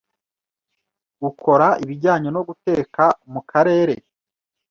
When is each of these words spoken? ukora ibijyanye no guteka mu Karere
ukora 1.29 1.67
ibijyanye 1.83 2.29
no 2.35 2.41
guteka 2.47 3.03
mu 3.31 3.41
Karere 3.49 3.95